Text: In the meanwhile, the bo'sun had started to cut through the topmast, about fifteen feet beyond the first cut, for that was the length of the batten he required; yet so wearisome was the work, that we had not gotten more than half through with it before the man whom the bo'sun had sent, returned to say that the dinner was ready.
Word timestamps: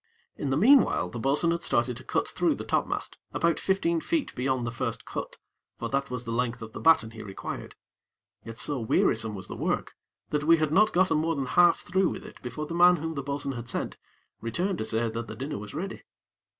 In 0.35 0.49
the 0.49 0.57
meanwhile, 0.57 1.09
the 1.09 1.19
bo'sun 1.19 1.51
had 1.51 1.61
started 1.61 1.95
to 1.97 2.03
cut 2.03 2.27
through 2.27 2.55
the 2.55 2.63
topmast, 2.63 3.19
about 3.33 3.59
fifteen 3.59 3.99
feet 4.01 4.33
beyond 4.33 4.65
the 4.65 4.71
first 4.71 5.05
cut, 5.05 5.37
for 5.77 5.89
that 5.89 6.09
was 6.09 6.23
the 6.23 6.31
length 6.31 6.63
of 6.63 6.73
the 6.73 6.79
batten 6.79 7.11
he 7.11 7.21
required; 7.21 7.75
yet 8.43 8.57
so 8.57 8.79
wearisome 8.79 9.35
was 9.35 9.45
the 9.45 9.55
work, 9.55 9.93
that 10.31 10.43
we 10.43 10.57
had 10.57 10.71
not 10.71 10.91
gotten 10.91 11.19
more 11.19 11.35
than 11.35 11.45
half 11.45 11.81
through 11.81 12.09
with 12.09 12.25
it 12.25 12.41
before 12.41 12.65
the 12.65 12.73
man 12.73 12.95
whom 12.95 13.13
the 13.13 13.21
bo'sun 13.21 13.51
had 13.51 13.69
sent, 13.69 13.95
returned 14.41 14.79
to 14.79 14.85
say 14.85 15.07
that 15.07 15.27
the 15.27 15.35
dinner 15.35 15.59
was 15.59 15.75
ready. 15.75 16.01